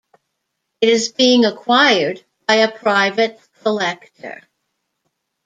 [0.81, 4.41] It is being acquired by a private collector.